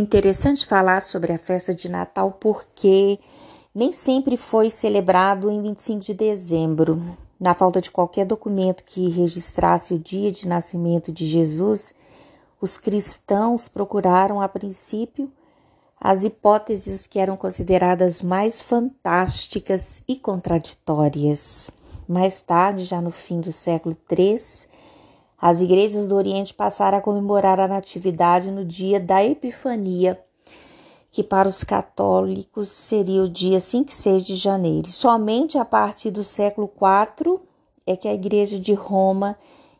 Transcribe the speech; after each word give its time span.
Interessante 0.00 0.64
falar 0.64 1.02
sobre 1.02 1.30
a 1.30 1.36
festa 1.36 1.74
de 1.74 1.86
Natal 1.86 2.32
porque 2.40 3.18
nem 3.74 3.92
sempre 3.92 4.34
foi 4.34 4.70
celebrado 4.70 5.50
em 5.50 5.60
25 5.60 6.00
de 6.00 6.14
dezembro. 6.14 7.18
Na 7.38 7.52
falta 7.52 7.82
de 7.82 7.90
qualquer 7.90 8.24
documento 8.24 8.82
que 8.82 9.10
registrasse 9.10 9.92
o 9.92 9.98
dia 9.98 10.32
de 10.32 10.48
nascimento 10.48 11.12
de 11.12 11.26
Jesus, 11.26 11.92
os 12.58 12.78
cristãos 12.78 13.68
procuraram, 13.68 14.40
a 14.40 14.48
princípio, 14.48 15.30
as 16.00 16.24
hipóteses 16.24 17.06
que 17.06 17.18
eram 17.18 17.36
consideradas 17.36 18.22
mais 18.22 18.62
fantásticas 18.62 20.00
e 20.08 20.16
contraditórias. 20.16 21.70
Mais 22.08 22.40
tarde, 22.40 22.84
já 22.84 23.02
no 23.02 23.10
fim 23.10 23.38
do 23.38 23.52
século 23.52 23.94
III, 24.10 24.40
as 25.40 25.62
igrejas 25.62 26.08
do 26.08 26.16
Oriente 26.16 26.52
passaram 26.52 26.98
a 26.98 27.00
comemorar 27.00 27.58
a 27.58 27.68
Natividade 27.68 28.50
no 28.50 28.64
dia 28.64 29.00
da 29.00 29.24
Epifania, 29.24 30.22
que 31.10 31.22
para 31.22 31.48
os 31.48 31.64
católicos 31.64 32.68
seria 32.68 33.22
o 33.22 33.28
dia 33.28 33.60
5 33.60 33.90
e 33.90 33.94
6 33.94 34.24
de 34.24 34.36
janeiro. 34.36 34.90
Somente 34.90 35.58
a 35.58 35.64
partir 35.64 36.10
do 36.10 36.22
século 36.22 36.70
IV 36.74 37.40
é 37.86 37.96
que 37.96 38.06
a 38.06 38.14
Igreja 38.14 38.58
de 38.58 38.74
Roma 38.74 39.36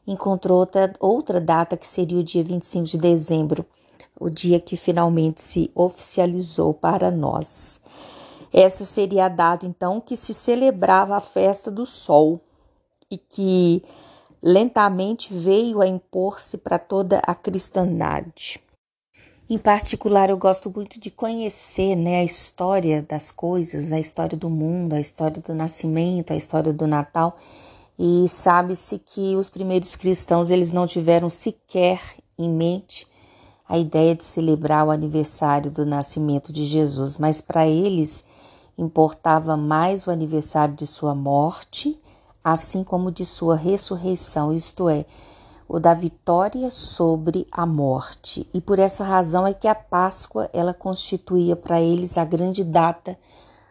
encontrou 0.06 0.58
outra, 0.58 0.92
outra 0.98 1.40
data 1.40 1.76
que 1.76 1.86
seria 1.86 2.18
o 2.18 2.24
dia 2.24 2.42
25 2.42 2.86
de 2.86 2.98
dezembro 2.98 3.66
o 4.20 4.28
dia 4.28 4.60
que 4.60 4.76
finalmente 4.76 5.40
se 5.40 5.70
oficializou 5.74 6.74
para 6.74 7.10
nós. 7.10 7.80
Essa 8.52 8.84
seria 8.84 9.24
a 9.24 9.28
data 9.28 9.64
então 9.64 9.98
que 9.98 10.14
se 10.14 10.34
celebrava 10.34 11.16
a 11.16 11.20
festa 11.20 11.70
do 11.70 11.86
sol 11.86 12.38
e 13.10 13.16
que 13.16 13.82
lentamente 14.42 15.34
veio 15.34 15.80
a 15.80 15.86
impor-se 15.86 16.58
para 16.58 16.78
toda 16.78 17.18
a 17.26 17.34
cristandade. 17.34 18.60
Em 19.48 19.58
particular, 19.58 20.30
eu 20.30 20.36
gosto 20.36 20.70
muito 20.70 21.00
de 21.00 21.10
conhecer 21.10 21.96
né, 21.96 22.20
a 22.20 22.24
história 22.24 23.02
das 23.02 23.32
coisas, 23.32 23.92
a 23.92 23.98
história 23.98 24.38
do 24.38 24.48
mundo, 24.48 24.94
a 24.94 25.00
história 25.00 25.42
do 25.42 25.52
nascimento, 25.52 26.32
a 26.32 26.36
história 26.36 26.72
do 26.72 26.86
Natal. 26.86 27.36
E 27.98 28.28
sabe-se 28.28 28.98
que 28.98 29.34
os 29.34 29.50
primeiros 29.50 29.96
cristãos 29.96 30.50
eles 30.50 30.72
não 30.72 30.86
tiveram 30.86 31.28
sequer 31.28 32.00
em 32.38 32.48
mente 32.48 33.06
a 33.68 33.76
ideia 33.76 34.14
de 34.14 34.24
celebrar 34.24 34.86
o 34.86 34.90
aniversário 34.90 35.70
do 35.70 35.84
nascimento 35.84 36.52
de 36.52 36.64
Jesus, 36.64 37.18
mas 37.18 37.40
para 37.40 37.66
eles 37.66 38.24
importava 38.78 39.56
mais 39.56 40.06
o 40.06 40.10
aniversário 40.10 40.74
de 40.74 40.86
sua 40.86 41.14
morte, 41.14 42.00
assim 42.42 42.82
como 42.82 43.12
de 43.12 43.24
sua 43.26 43.56
ressurreição, 43.56 44.52
isto 44.52 44.88
é, 44.88 45.04
o 45.68 45.78
da 45.78 45.94
vitória 45.94 46.70
sobre 46.70 47.46
a 47.52 47.64
morte. 47.64 48.48
E 48.52 48.60
por 48.60 48.78
essa 48.78 49.04
razão 49.04 49.46
é 49.46 49.54
que 49.54 49.68
a 49.68 49.74
Páscoa 49.74 50.50
ela 50.52 50.74
constituía 50.74 51.54
para 51.54 51.80
eles 51.80 52.18
a 52.18 52.24
grande 52.24 52.64
data 52.64 53.16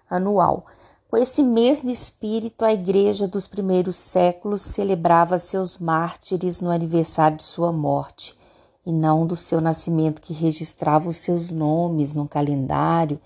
anual. 0.10 0.66
Com 1.10 1.18
esse 1.18 1.42
mesmo 1.42 1.90
espírito, 1.90 2.64
a 2.64 2.72
igreja 2.72 3.28
dos 3.28 3.48
primeiros 3.48 3.96
séculos 3.96 4.62
celebrava 4.62 5.40
seus 5.40 5.78
mártires 5.78 6.62
no 6.62 6.70
aniversário 6.70 7.38
de 7.38 7.44
sua 7.44 7.72
morte 7.72 8.38
e 8.86 8.92
não 8.92 9.26
do 9.26 9.36
seu 9.36 9.60
nascimento, 9.60 10.22
que 10.22 10.34
registrava 10.34 11.10
os 11.10 11.18
seus 11.18 11.50
nomes 11.50 12.14
no 12.14 12.28
calendário 12.28 13.20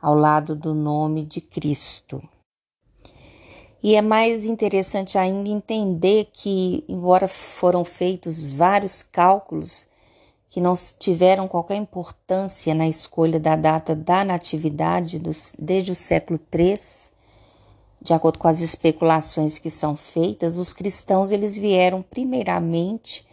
ao 0.00 0.14
lado 0.14 0.54
do 0.54 0.72
nome 0.72 1.24
de 1.24 1.40
Cristo. 1.40 2.22
E 3.84 3.96
é 3.96 4.00
mais 4.00 4.46
interessante 4.46 5.18
ainda 5.18 5.50
entender 5.50 6.30
que, 6.32 6.82
embora 6.88 7.28
foram 7.28 7.84
feitos 7.84 8.48
vários 8.48 9.02
cálculos 9.02 9.86
que 10.48 10.58
não 10.58 10.72
tiveram 10.98 11.46
qualquer 11.46 11.76
importância 11.76 12.74
na 12.74 12.88
escolha 12.88 13.38
da 13.38 13.56
data 13.56 13.94
da 13.94 14.24
natividade 14.24 15.18
dos, 15.18 15.54
desde 15.58 15.92
o 15.92 15.94
século 15.94 16.40
III, 16.50 16.78
de 18.00 18.14
acordo 18.14 18.38
com 18.38 18.48
as 18.48 18.62
especulações 18.62 19.58
que 19.58 19.68
são 19.68 19.94
feitas, 19.94 20.56
os 20.56 20.72
cristãos 20.72 21.30
eles 21.30 21.58
vieram 21.58 22.00
primeiramente 22.00 23.26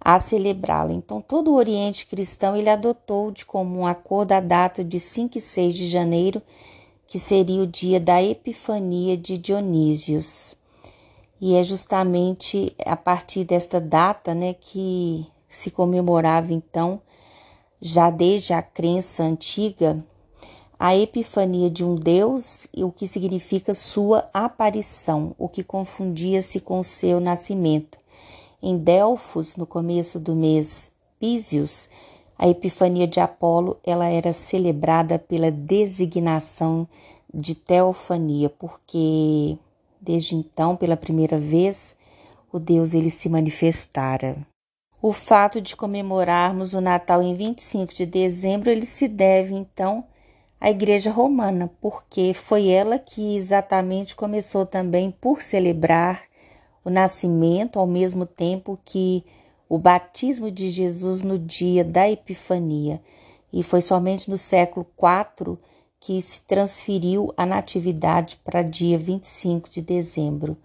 a 0.00 0.18
celebrá-la. 0.18 0.94
Então, 0.94 1.20
todo 1.20 1.50
o 1.50 1.56
Oriente 1.56 2.06
cristão 2.06 2.56
ele 2.56 2.70
adotou 2.70 3.30
de 3.30 3.44
comum 3.44 3.86
acordo 3.86 4.32
a 4.32 4.40
data 4.40 4.82
de 4.82 4.98
5 4.98 5.36
e 5.36 5.40
6 5.42 5.74
de 5.74 5.86
janeiro, 5.86 6.40
que 7.12 7.18
seria 7.18 7.62
o 7.62 7.66
dia 7.66 8.00
da 8.00 8.22
Epifania 8.22 9.18
de 9.18 9.36
Dionísios. 9.36 10.56
E 11.38 11.54
é 11.54 11.62
justamente 11.62 12.74
a 12.86 12.96
partir 12.96 13.44
desta 13.44 13.78
data, 13.78 14.34
né, 14.34 14.54
que 14.54 15.26
se 15.46 15.70
comemorava 15.70 16.54
então, 16.54 17.02
já 17.78 18.08
desde 18.08 18.54
a 18.54 18.62
crença 18.62 19.24
antiga, 19.24 20.02
a 20.78 20.96
epifania 20.96 21.68
de 21.68 21.84
um 21.84 21.96
Deus, 21.96 22.66
o 22.74 22.90
que 22.90 23.06
significa 23.06 23.74
sua 23.74 24.30
aparição, 24.32 25.34
o 25.38 25.50
que 25.50 25.62
confundia-se 25.62 26.60
com 26.60 26.82
seu 26.82 27.20
nascimento. 27.20 27.98
Em 28.62 28.78
Delfos, 28.78 29.54
no 29.56 29.66
começo 29.66 30.18
do 30.18 30.34
mês 30.34 30.90
Písios, 31.20 31.90
a 32.42 32.48
Epifania 32.48 33.06
de 33.06 33.20
Apolo 33.20 33.78
ela 33.86 34.08
era 34.08 34.32
celebrada 34.32 35.16
pela 35.16 35.48
designação 35.48 36.88
de 37.32 37.54
Teofania, 37.54 38.50
porque 38.50 39.56
desde 40.00 40.34
então, 40.34 40.74
pela 40.74 40.96
primeira 40.96 41.38
vez, 41.38 41.96
o 42.52 42.58
Deus 42.58 42.94
ele 42.94 43.10
se 43.10 43.28
manifestara. 43.28 44.36
O 45.00 45.12
fato 45.12 45.60
de 45.60 45.76
comemorarmos 45.76 46.74
o 46.74 46.80
Natal 46.80 47.22
em 47.22 47.32
25 47.32 47.94
de 47.94 48.06
dezembro, 48.06 48.70
ele 48.70 48.86
se 48.86 49.06
deve 49.06 49.54
então 49.54 50.02
à 50.60 50.68
Igreja 50.68 51.12
Romana, 51.12 51.70
porque 51.80 52.34
foi 52.34 52.66
ela 52.66 52.98
que 52.98 53.36
exatamente 53.36 54.16
começou 54.16 54.66
também 54.66 55.12
por 55.12 55.40
celebrar 55.40 56.20
o 56.84 56.90
nascimento 56.90 57.78
ao 57.78 57.86
mesmo 57.86 58.26
tempo 58.26 58.76
que 58.84 59.24
o 59.72 59.78
batismo 59.78 60.50
de 60.50 60.68
Jesus 60.68 61.22
no 61.22 61.38
dia 61.38 61.82
da 61.82 62.06
Epifania, 62.06 63.00
e 63.50 63.62
foi 63.62 63.80
somente 63.80 64.28
no 64.28 64.36
século 64.36 64.86
IV 64.98 65.56
que 65.98 66.20
se 66.20 66.42
transferiu 66.42 67.32
a 67.38 67.46
natividade 67.46 68.36
para 68.44 68.60
dia 68.60 68.98
25 68.98 69.70
de 69.70 69.80
dezembro. 69.80 70.58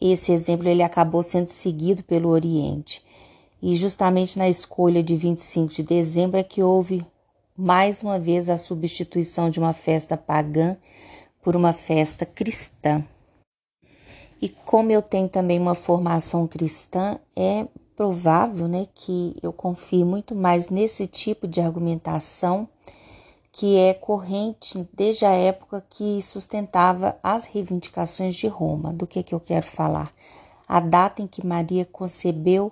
Esse 0.00 0.32
exemplo 0.32 0.68
ele 0.68 0.82
acabou 0.82 1.22
sendo 1.22 1.46
seguido 1.46 2.02
pelo 2.02 2.30
Oriente. 2.30 3.00
E 3.62 3.76
justamente 3.76 4.36
na 4.36 4.48
escolha 4.48 5.04
de 5.04 5.14
25 5.14 5.72
de 5.74 5.84
dezembro 5.84 6.40
é 6.40 6.42
que 6.42 6.60
houve 6.60 7.06
mais 7.56 8.02
uma 8.02 8.18
vez 8.18 8.50
a 8.50 8.58
substituição 8.58 9.48
de 9.48 9.60
uma 9.60 9.72
festa 9.72 10.16
pagã 10.16 10.76
por 11.40 11.54
uma 11.54 11.72
festa 11.72 12.26
cristã. 12.26 13.04
E 14.42 14.48
como 14.48 14.90
eu 14.90 15.00
tenho 15.00 15.28
também 15.28 15.60
uma 15.60 15.76
formação 15.76 16.44
cristã, 16.48 17.20
é 17.36 17.64
provável 17.98 18.68
né, 18.68 18.86
que 18.94 19.34
eu 19.42 19.52
confie 19.52 20.04
muito 20.04 20.32
mais 20.32 20.70
nesse 20.70 21.04
tipo 21.04 21.48
de 21.48 21.60
argumentação 21.60 22.68
que 23.50 23.76
é 23.76 23.92
corrente 23.92 24.88
desde 24.94 25.24
a 25.24 25.32
época 25.32 25.84
que 25.90 26.22
sustentava 26.22 27.18
as 27.24 27.44
reivindicações 27.44 28.36
de 28.36 28.46
Roma. 28.46 28.92
Do 28.92 29.04
que, 29.04 29.20
que 29.20 29.34
eu 29.34 29.40
quero 29.40 29.66
falar? 29.66 30.12
A 30.68 30.78
data 30.78 31.20
em 31.22 31.26
que 31.26 31.44
Maria 31.44 31.84
concebeu, 31.84 32.70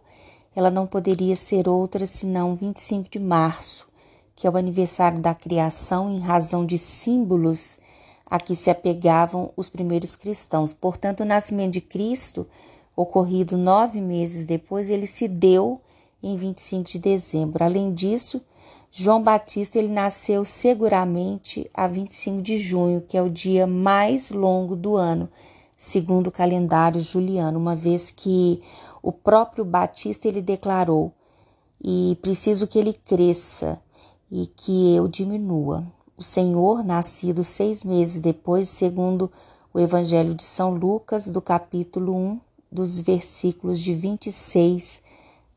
ela 0.55 0.71
não 0.71 0.87
poderia 0.87 1.35
ser 1.35 1.69
outra 1.69 2.07
senão 2.07 2.55
25 2.55 3.11
de 3.11 3.19
março, 3.19 3.89
que 4.37 4.47
é 4.47 4.51
o 4.51 4.57
aniversário 4.57 5.21
da 5.21 5.35
criação 5.35 6.09
em 6.09 6.21
razão 6.21 6.65
de 6.65 6.79
símbolos 6.79 7.81
a 8.25 8.39
que 8.39 8.55
se 8.55 8.71
apegavam 8.71 9.51
os 9.57 9.69
primeiros 9.69 10.15
cristãos. 10.15 10.73
Portanto, 10.73 11.23
o 11.23 11.27
nascimento 11.27 11.73
de 11.73 11.81
Cristo, 11.81 12.47
ocorrido 12.97 13.59
nove 13.59 14.01
meses 14.01 14.47
depois, 14.47 14.89
ele 14.89 15.07
se 15.07 15.29
deu 15.29 15.81
em 16.23 16.35
25 16.35 16.91
de 16.91 16.99
dezembro. 16.99 17.63
Além 17.63 17.93
disso, 17.93 18.41
João 18.91 19.23
Batista 19.23 19.79
ele 19.79 19.89
nasceu 19.89 20.45
seguramente 20.45 21.71
a 21.75 21.87
25 21.87 22.41
de 22.41 22.57
junho, 22.57 23.03
que 23.03 23.19
é 23.19 23.23
o 23.23 23.29
dia 23.29 23.67
mais 23.67 24.31
longo 24.31 24.75
do 24.75 24.97
ano, 24.97 25.29
segundo 25.77 26.29
o 26.29 26.33
calendário 26.33 27.01
juliano, 27.01 27.59
uma 27.59 27.77
vez 27.77 28.11
que 28.11 28.63
o 29.03 29.13
próprio 29.13 29.65
Batista 29.65 30.27
ele 30.27 30.41
declarou: 30.41 31.13
"E 31.85 32.17
preciso 32.23 32.67
que 32.67 32.79
ele 32.79 32.95
cresça 32.95 33.79
e 34.31 34.47
que 34.47 34.97
eu 34.97 35.07
diminua" 35.07 35.87
o 36.17 36.23
Senhor, 36.23 36.83
nascido 36.83 37.45
seis 37.45 37.85
meses 37.85 38.21
depois, 38.21 38.71
segundo 38.71 39.31
o 39.75 39.79
Evangelho 39.79 40.33
de 40.35 40.43
São 40.43 40.73
Lucas, 40.73 41.29
do 41.29 41.43
capítulo 41.43 42.17
1, 42.17 42.41
dos 42.77 43.01
versículos 43.01 43.81
de 43.81 43.95
26 43.95 45.01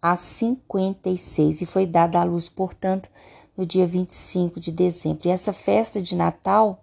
a 0.01 0.15
56, 0.15 1.61
e 1.61 1.65
foi 1.65 1.85
dada 1.85 2.19
à 2.19 2.23
luz, 2.23 2.47
portanto, 2.47 3.09
no 3.57 3.65
dia 3.65 3.85
25 3.85 4.59
de 4.59 4.71
dezembro. 4.71 5.27
E 5.27 5.31
essa 5.31 5.51
festa 5.51 6.01
de 6.01 6.15
Natal, 6.15 6.79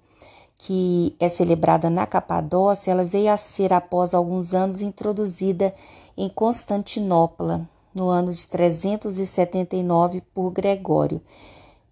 que 0.58 1.16
é 1.18 1.28
celebrada 1.28 1.88
na 1.88 2.06
Capadócia, 2.06 2.90
ela 2.90 3.04
veio 3.04 3.32
a 3.32 3.36
ser, 3.36 3.72
após 3.72 4.12
alguns 4.12 4.52
anos, 4.52 4.82
introduzida 4.82 5.74
em 6.16 6.28
Constantinopla, 6.28 7.66
no 7.94 8.08
ano 8.08 8.30
de 8.30 8.46
379, 8.46 10.22
por 10.34 10.50
Gregório 10.50 11.22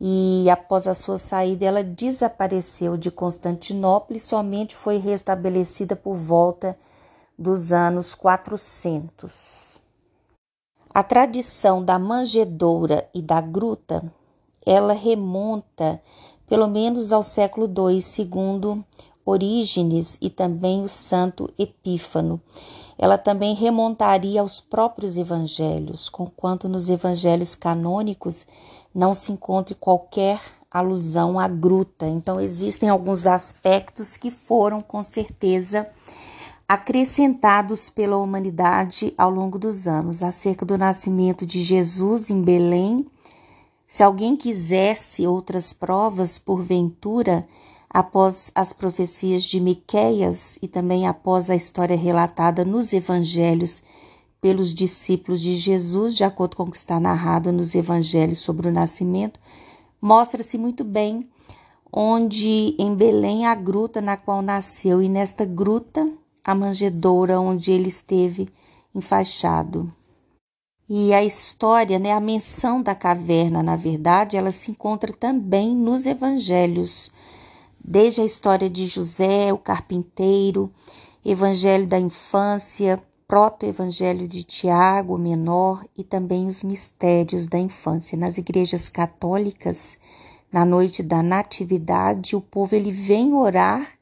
e 0.00 0.50
após 0.50 0.86
a 0.86 0.94
sua 0.94 1.16
saída 1.18 1.64
ela 1.64 1.82
desapareceu 1.82 2.96
de 2.96 3.10
Constantinopla 3.10 4.16
e 4.16 4.20
somente 4.20 4.74
foi 4.74 4.98
restabelecida 4.98 5.94
por 5.94 6.16
volta 6.16 6.76
dos 7.38 7.72
anos 7.72 8.14
400. 8.14 9.80
A 10.92 11.02
tradição 11.02 11.84
da 11.84 11.98
manjedoura 11.98 13.08
e 13.12 13.20
da 13.20 13.40
gruta, 13.40 14.04
ela 14.64 14.92
remonta 14.92 16.00
pelo 16.46 16.68
menos 16.68 17.12
ao 17.12 17.22
século 17.22 17.66
II, 17.66 18.00
segundo 18.00 18.84
Orígenes 19.26 20.18
e 20.20 20.28
também 20.28 20.82
o 20.82 20.88
santo 20.88 21.52
Epífano. 21.58 22.40
Ela 22.96 23.18
também 23.18 23.54
remontaria 23.54 24.40
aos 24.40 24.60
próprios 24.60 25.16
evangelhos, 25.16 26.08
conquanto 26.08 26.68
nos 26.68 26.88
evangelhos 26.88 27.54
canônicos 27.54 28.46
não 28.94 29.14
se 29.14 29.32
encontre 29.32 29.74
qualquer 29.74 30.40
alusão 30.70 31.38
à 31.38 31.48
gruta. 31.48 32.06
Então, 32.06 32.40
existem 32.40 32.88
alguns 32.88 33.26
aspectos 33.26 34.16
que 34.16 34.30
foram, 34.30 34.80
com 34.80 35.02
certeza, 35.02 35.88
acrescentados 36.68 37.90
pela 37.90 38.16
humanidade 38.16 39.12
ao 39.18 39.30
longo 39.30 39.58
dos 39.58 39.86
anos, 39.86 40.22
acerca 40.22 40.64
do 40.64 40.78
nascimento 40.78 41.44
de 41.44 41.62
Jesus 41.62 42.30
em 42.30 42.42
Belém. 42.42 43.04
Se 43.86 44.02
alguém 44.02 44.34
quisesse 44.36 45.26
outras 45.26 45.72
provas, 45.72 46.38
porventura, 46.38 47.46
após 47.88 48.50
as 48.54 48.72
profecias 48.72 49.44
de 49.44 49.60
Miqueias 49.60 50.58
e 50.62 50.66
também 50.66 51.06
após 51.06 51.50
a 51.50 51.54
história 51.54 51.96
relatada 51.96 52.64
nos 52.64 52.92
evangelhos 52.92 53.82
pelos 54.40 54.74
discípulos 54.74 55.40
de 55.40 55.56
Jesus, 55.56 56.16
de 56.16 56.24
acordo 56.24 56.56
com 56.56 56.64
o 56.64 56.70
que 56.70 56.76
está 56.76 56.98
narrado 56.98 57.52
nos 57.52 57.74
evangelhos 57.74 58.38
sobre 58.38 58.68
o 58.68 58.72
nascimento, 58.72 59.38
mostra-se 60.00 60.58
muito 60.58 60.82
bem 60.82 61.28
onde 61.92 62.74
em 62.78 62.94
Belém 62.94 63.46
a 63.46 63.54
gruta 63.54 64.00
na 64.00 64.16
qual 64.16 64.42
nasceu 64.42 65.00
e 65.00 65.08
nesta 65.08 65.44
gruta 65.44 66.04
a 66.44 66.54
manjedoura 66.54 67.40
onde 67.40 67.72
ele 67.72 67.88
esteve 67.88 68.48
enfaixado. 68.94 69.92
E 70.86 71.14
a 71.14 71.24
história, 71.24 71.98
né, 71.98 72.12
a 72.12 72.20
menção 72.20 72.82
da 72.82 72.94
caverna, 72.94 73.62
na 73.62 73.74
verdade, 73.74 74.36
ela 74.36 74.52
se 74.52 74.70
encontra 74.70 75.10
também 75.12 75.74
nos 75.74 76.04
evangelhos, 76.04 77.10
desde 77.82 78.20
a 78.20 78.24
história 78.24 78.68
de 78.68 78.84
José, 78.84 79.50
o 79.50 79.56
carpinteiro, 79.56 80.70
evangelho 81.24 81.86
da 81.86 81.98
infância, 81.98 83.02
proto-evangelho 83.26 84.28
de 84.28 84.44
Tiago, 84.44 85.16
menor, 85.16 85.82
e 85.96 86.04
também 86.04 86.46
os 86.46 86.62
mistérios 86.62 87.46
da 87.46 87.58
infância. 87.58 88.18
Nas 88.18 88.36
igrejas 88.36 88.90
católicas, 88.90 89.96
na 90.52 90.66
noite 90.66 91.02
da 91.02 91.22
natividade, 91.22 92.36
o 92.36 92.42
povo 92.42 92.74
ele 92.74 92.92
vem 92.92 93.32
orar 93.32 93.93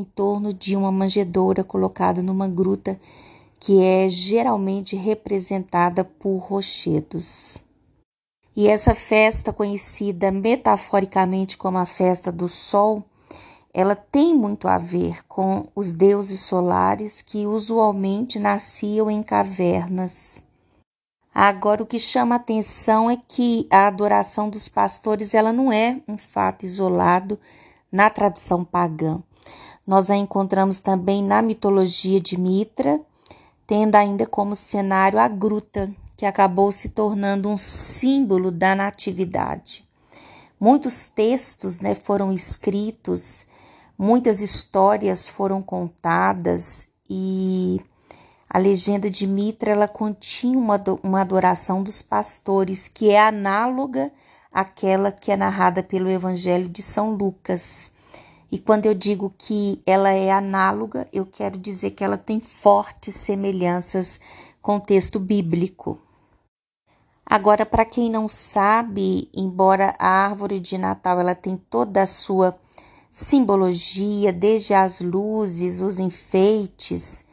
em 0.00 0.04
torno 0.04 0.54
de 0.54 0.74
uma 0.74 0.90
manjedoura 0.90 1.62
colocada 1.62 2.22
numa 2.22 2.48
gruta 2.48 2.98
que 3.58 3.82
é 3.82 4.08
geralmente 4.08 4.96
representada 4.96 6.02
por 6.02 6.38
rochedos. 6.38 7.58
E 8.56 8.66
essa 8.66 8.94
festa, 8.94 9.52
conhecida 9.52 10.30
metaforicamente 10.30 11.58
como 11.58 11.78
a 11.78 11.84
festa 11.84 12.32
do 12.32 12.48
sol, 12.48 13.04
ela 13.72 13.94
tem 13.94 14.34
muito 14.34 14.66
a 14.66 14.78
ver 14.78 15.24
com 15.28 15.66
os 15.76 15.94
deuses 15.94 16.40
solares 16.40 17.22
que 17.22 17.46
usualmente 17.46 18.38
nasciam 18.38 19.10
em 19.10 19.22
cavernas. 19.22 20.42
Agora, 21.32 21.82
o 21.82 21.86
que 21.86 21.98
chama 21.98 22.34
atenção 22.34 23.08
é 23.08 23.16
que 23.16 23.68
a 23.70 23.86
adoração 23.86 24.50
dos 24.50 24.68
pastores 24.68 25.32
ela 25.32 25.52
não 25.52 25.70
é 25.70 26.00
um 26.08 26.18
fato 26.18 26.64
isolado 26.64 27.38
na 27.92 28.10
tradição 28.10 28.64
pagã. 28.64 29.22
Nós 29.86 30.10
a 30.10 30.16
encontramos 30.16 30.80
também 30.80 31.22
na 31.22 31.42
mitologia 31.42 32.20
de 32.20 32.38
Mitra, 32.38 33.00
tendo 33.66 33.96
ainda 33.96 34.26
como 34.26 34.54
cenário 34.54 35.18
a 35.18 35.28
gruta, 35.28 35.90
que 36.16 36.26
acabou 36.26 36.70
se 36.70 36.90
tornando 36.90 37.48
um 37.48 37.56
símbolo 37.56 38.50
da 38.50 38.74
natividade. 38.74 39.88
Muitos 40.60 41.06
textos 41.06 41.80
né, 41.80 41.94
foram 41.94 42.30
escritos, 42.30 43.46
muitas 43.98 44.42
histórias 44.42 45.26
foram 45.26 45.62
contadas 45.62 46.88
e 47.08 47.80
a 48.48 48.58
legenda 48.58 49.08
de 49.08 49.26
Mitra 49.26 49.70
ela 49.70 49.88
continha 49.88 50.58
uma, 50.58 50.82
uma 51.02 51.20
adoração 51.20 51.82
dos 51.82 52.02
pastores 52.02 52.88
que 52.88 53.10
é 53.10 53.18
análoga 53.18 54.12
àquela 54.52 55.10
que 55.10 55.32
é 55.32 55.36
narrada 55.36 55.82
pelo 55.82 56.10
Evangelho 56.10 56.68
de 56.68 56.82
São 56.82 57.12
Lucas. 57.14 57.92
E 58.50 58.58
quando 58.58 58.86
eu 58.86 58.94
digo 58.94 59.32
que 59.38 59.80
ela 59.86 60.10
é 60.10 60.30
análoga, 60.30 61.08
eu 61.12 61.24
quero 61.24 61.56
dizer 61.58 61.92
que 61.92 62.02
ela 62.02 62.18
tem 62.18 62.40
fortes 62.40 63.14
semelhanças 63.14 64.18
com 64.60 64.76
o 64.76 64.80
texto 64.80 65.20
bíblico. 65.20 65.98
Agora, 67.24 67.64
para 67.64 67.84
quem 67.84 68.10
não 68.10 68.26
sabe, 68.26 69.30
embora 69.32 69.94
a 70.00 70.08
árvore 70.08 70.58
de 70.58 70.76
Natal 70.76 71.20
ela 71.20 71.34
tem 71.34 71.56
toda 71.56 72.02
a 72.02 72.06
sua 72.06 72.58
simbologia, 73.12 74.32
desde 74.32 74.74
as 74.74 75.00
luzes, 75.00 75.80
os 75.80 76.00
enfeites, 76.00 77.24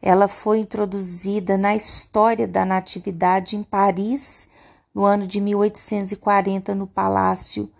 ela 0.00 0.26
foi 0.26 0.58
introduzida 0.60 1.58
na 1.58 1.76
história 1.76 2.48
da 2.48 2.64
natividade 2.64 3.56
em 3.56 3.62
Paris 3.62 4.48
no 4.94 5.04
ano 5.04 5.26
de 5.26 5.40
1840 5.40 6.74
no 6.74 6.86
Palácio 6.86 7.70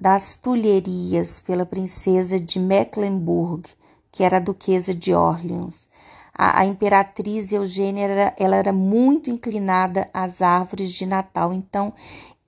das 0.00 0.36
Tulherias 0.36 1.40
pela 1.40 1.66
princesa 1.66 2.38
de 2.38 2.60
Mecklenburg, 2.60 3.68
que 4.12 4.22
era 4.22 4.36
a 4.36 4.40
duquesa 4.40 4.94
de 4.94 5.12
Orleans. 5.12 5.88
A, 6.32 6.60
a 6.60 6.64
imperatriz 6.64 7.50
Eugênia 7.50 8.04
era, 8.04 8.34
ela 8.38 8.54
era 8.54 8.72
muito 8.72 9.28
inclinada 9.28 10.08
às 10.14 10.40
árvores 10.40 10.92
de 10.92 11.04
Natal, 11.04 11.52
então 11.52 11.92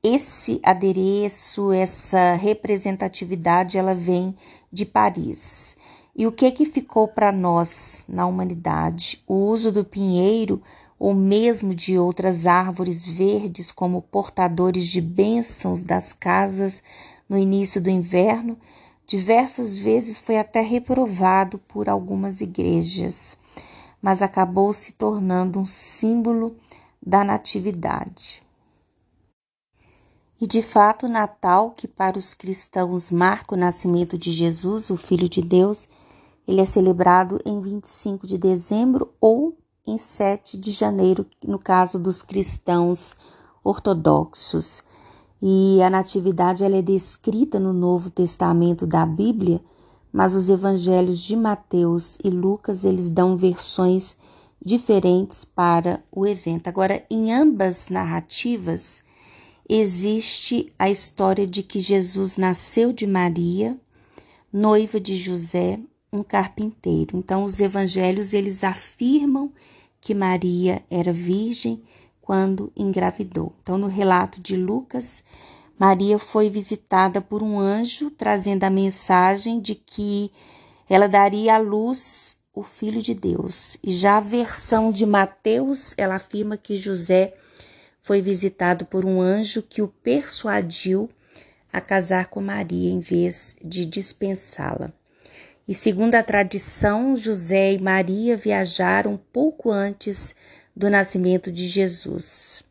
esse 0.00 0.60
adereço, 0.62 1.72
essa 1.72 2.34
representatividade, 2.34 3.76
ela 3.76 3.96
vem 3.96 4.36
de 4.72 4.86
Paris. 4.86 5.76
E 6.14 6.28
o 6.28 6.32
que 6.32 6.52
que 6.52 6.64
ficou 6.64 7.08
para 7.08 7.32
nós 7.32 8.04
na 8.08 8.26
humanidade? 8.26 9.22
O 9.26 9.34
uso 9.34 9.72
do 9.72 9.84
pinheiro 9.84 10.62
ou 11.00 11.14
mesmo 11.14 11.74
de 11.74 11.98
outras 11.98 12.46
árvores 12.46 13.04
verdes 13.04 13.72
como 13.72 14.02
portadores 14.02 14.86
de 14.86 15.00
bênçãos 15.00 15.82
das 15.82 16.12
casas 16.12 16.82
no 17.30 17.38
início 17.38 17.80
do 17.80 17.88
inverno, 17.88 18.58
diversas 19.06 19.78
vezes 19.78 20.18
foi 20.18 20.36
até 20.36 20.60
reprovado 20.60 21.58
por 21.60 21.88
algumas 21.88 22.40
igrejas, 22.40 23.38
mas 24.02 24.20
acabou 24.20 24.72
se 24.72 24.92
tornando 24.92 25.60
um 25.60 25.64
símbolo 25.64 26.56
da 27.00 27.22
natividade. 27.22 28.42
E 30.40 30.46
de 30.46 30.60
fato, 30.60 31.06
Natal, 31.06 31.70
que 31.70 31.86
para 31.86 32.18
os 32.18 32.34
cristãos 32.34 33.12
marca 33.12 33.54
o 33.54 33.58
nascimento 33.58 34.18
de 34.18 34.32
Jesus, 34.32 34.90
o 34.90 34.96
Filho 34.96 35.28
de 35.28 35.40
Deus, 35.40 35.88
ele 36.48 36.60
é 36.60 36.66
celebrado 36.66 37.38
em 37.46 37.60
25 37.60 38.26
de 38.26 38.36
dezembro 38.36 39.14
ou 39.20 39.56
em 39.86 39.98
7 39.98 40.56
de 40.56 40.72
janeiro, 40.72 41.24
no 41.46 41.58
caso 41.58 41.96
dos 41.96 42.22
cristãos 42.22 43.14
ortodoxos. 43.62 44.82
E 45.42 45.82
a 45.82 45.88
natividade 45.88 46.64
ela 46.64 46.76
é 46.76 46.82
descrita 46.82 47.58
no 47.58 47.72
Novo 47.72 48.10
Testamento 48.10 48.86
da 48.86 49.06
Bíblia, 49.06 49.60
mas 50.12 50.34
os 50.34 50.50
evangelhos 50.50 51.20
de 51.20 51.34
Mateus 51.34 52.18
e 52.22 52.28
Lucas 52.28 52.84
eles 52.84 53.08
dão 53.08 53.36
versões 53.36 54.16
diferentes 54.62 55.44
para 55.44 56.02
o 56.12 56.26
evento. 56.26 56.68
Agora, 56.68 57.02
em 57.10 57.32
ambas 57.32 57.88
narrativas 57.88 59.02
existe 59.68 60.72
a 60.78 60.90
história 60.90 61.46
de 61.46 61.62
que 61.62 61.80
Jesus 61.80 62.36
nasceu 62.36 62.92
de 62.92 63.06
Maria, 63.06 63.78
noiva 64.52 65.00
de 65.00 65.16
José, 65.16 65.80
um 66.12 66.22
carpinteiro. 66.22 67.16
Então, 67.16 67.44
os 67.44 67.60
evangelhos 67.60 68.34
eles 68.34 68.64
afirmam 68.64 69.52
que 70.00 70.14
Maria 70.14 70.82
era 70.90 71.12
virgem 71.12 71.82
quando 72.30 72.72
engravidou. 72.76 73.52
Então, 73.60 73.76
no 73.76 73.88
relato 73.88 74.40
de 74.40 74.54
Lucas, 74.54 75.24
Maria 75.76 76.16
foi 76.16 76.48
visitada 76.48 77.20
por 77.20 77.42
um 77.42 77.58
anjo 77.58 78.08
trazendo 78.08 78.62
a 78.62 78.70
mensagem 78.70 79.58
de 79.58 79.74
que 79.74 80.30
ela 80.88 81.08
daria 81.08 81.56
à 81.56 81.58
luz 81.58 82.36
o 82.54 82.62
filho 82.62 83.02
de 83.02 83.14
Deus. 83.14 83.76
E 83.82 83.90
já 83.90 84.18
a 84.18 84.20
versão 84.20 84.92
de 84.92 85.04
Mateus, 85.04 85.92
ela 85.98 86.14
afirma 86.14 86.56
que 86.56 86.76
José 86.76 87.34
foi 88.00 88.22
visitado 88.22 88.86
por 88.86 89.04
um 89.04 89.20
anjo 89.20 89.60
que 89.60 89.82
o 89.82 89.88
persuadiu 89.88 91.10
a 91.72 91.80
casar 91.80 92.28
com 92.28 92.40
Maria 92.40 92.92
em 92.92 93.00
vez 93.00 93.56
de 93.60 93.84
dispensá-la. 93.84 94.92
E 95.66 95.74
segundo 95.74 96.14
a 96.14 96.22
tradição, 96.22 97.16
José 97.16 97.72
e 97.72 97.82
Maria 97.82 98.36
viajaram 98.36 99.18
pouco 99.32 99.68
antes 99.68 100.36
do 100.80 100.88
nascimento 100.88 101.52
de 101.52 101.68
Jesus. 101.68 102.64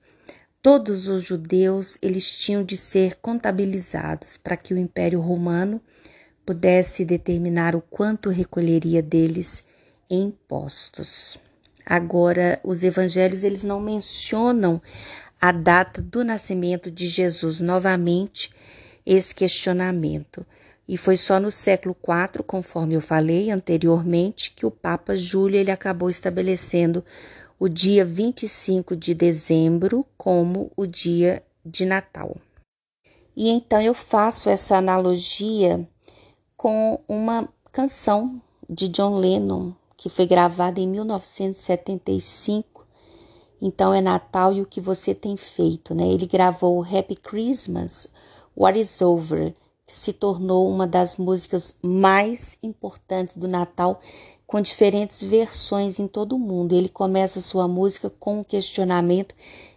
todos 0.63 1.07
os 1.07 1.21
judeus 1.21 1.99
eles 2.01 2.27
tinham 2.39 2.63
de 2.63 2.75
ser 2.75 3.17
contabilizados 3.21 4.35
para 4.35 4.57
que 4.57 4.73
o 4.73 4.79
Império 4.79 5.21
Romano 5.21 5.79
pudesse 6.43 7.05
determinar 7.05 7.75
o 7.75 7.81
quanto 7.81 8.31
recolheria 8.31 9.03
deles 9.03 9.63
em 10.09 10.23
impostos. 10.23 11.37
Agora, 11.85 12.59
os 12.63 12.83
evangelhos 12.83 13.43
eles 13.43 13.63
não 13.63 13.79
mencionam 13.79 14.81
a 15.39 15.51
data 15.51 16.01
do 16.01 16.23
nascimento 16.23 16.89
de 16.89 17.05
Jesus 17.05 17.61
novamente 17.61 18.51
esse 19.05 19.35
questionamento. 19.35 20.43
E 20.87 20.97
foi 20.97 21.15
só 21.15 21.39
no 21.39 21.51
século 21.51 21.95
IV, 21.95 22.43
conforme 22.43 22.95
eu 22.95 23.01
falei 23.01 23.51
anteriormente, 23.51 24.51
que 24.55 24.65
o 24.65 24.71
Papa 24.71 25.15
Júlio 25.15 25.59
ele 25.59 25.69
acabou 25.69 26.09
estabelecendo 26.09 27.05
o 27.59 27.67
dia 27.67 28.05
25 28.05 28.95
de 28.95 29.13
dezembro 29.13 30.05
como 30.17 30.71
o 30.77 30.87
dia 30.87 31.43
de 31.65 31.85
Natal. 31.85 32.37
E 33.35 33.49
então 33.49 33.81
eu 33.81 33.93
faço 33.93 34.49
essa 34.49 34.77
analogia 34.77 35.85
com 36.55 37.01
uma 37.07 37.49
canção 37.71 38.41
de 38.69 38.87
John 38.87 39.17
Lennon 39.17 39.73
que 39.97 40.07
foi 40.07 40.25
gravada 40.25 40.79
em 40.79 40.87
1975. 40.87 42.87
Então 43.61 43.93
é 43.93 43.99
Natal 43.99 44.53
e 44.53 44.61
o 44.61 44.65
que 44.65 44.79
você 44.79 45.13
tem 45.13 45.35
feito, 45.35 45.93
né? 45.93 46.07
Ele 46.07 46.25
gravou 46.25 46.81
Happy 46.81 47.17
Christmas, 47.17 48.09
What 48.55 48.79
is 48.79 49.01
Over, 49.01 49.53
que 49.85 49.93
se 49.93 50.13
tornou 50.13 50.69
uma 50.69 50.87
das 50.87 51.17
músicas 51.17 51.77
mais 51.81 52.57
importantes 52.63 53.35
do 53.35 53.49
Natal, 53.49 53.99
com 54.49 54.59
diferentes 54.59 55.21
versões 55.21 55.99
em 55.99 56.07
todo 56.07 56.35
o 56.35 56.39
mundo. 56.39 56.73
Ele 56.73 56.89
começa 56.89 57.39
sua 57.39 57.67
música 57.67 58.09
com 58.09 58.39
um 58.39 58.43
questionamento 58.43 59.35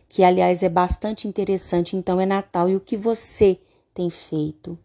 que, 0.09 0.25
aliás, 0.25 0.62
é 0.62 0.69
bastante 0.71 1.29
interessante. 1.29 1.95
Então 1.95 2.19
é 2.19 2.25
Natal 2.25 2.71
e 2.71 2.75
o 2.75 2.81
que 2.81 2.97
você 2.97 3.59
tem 3.93 4.09
feito? 4.09 4.79